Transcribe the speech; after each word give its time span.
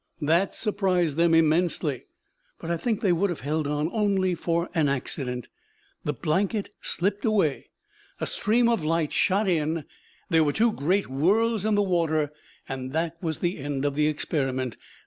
That 0.19 0.55
surprised 0.55 1.15
them 1.15 1.35
immensely; 1.35 2.07
but 2.59 2.71
I 2.71 2.77
think 2.77 3.01
they 3.01 3.11
would 3.13 3.29
have 3.29 3.41
held 3.41 3.67
on 3.67 3.87
only 3.93 4.33
for 4.33 4.67
an 4.73 4.89
accident. 4.89 5.47
The 6.05 6.11
blanket 6.13 6.73
slipped 6.81 7.23
away; 7.23 7.69
a 8.19 8.25
stream 8.25 8.67
of 8.67 8.83
light 8.83 9.13
shot 9.13 9.47
in; 9.47 9.85
there 10.27 10.43
were 10.43 10.53
two 10.53 10.71
great 10.71 11.05
whirls 11.05 11.65
in 11.65 11.75
the 11.75 11.83
water; 11.83 12.31
and 12.67 12.93
that 12.93 13.21
was 13.21 13.37
the 13.41 13.59
end 13.59 13.85
of 13.85 13.93
the 13.93 14.07
experiment. 14.07 14.75